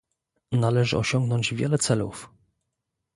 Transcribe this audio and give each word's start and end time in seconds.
Należy 0.51 0.97
osiągnąć 0.97 1.53
wiele 1.53 1.77
celów 1.77 2.29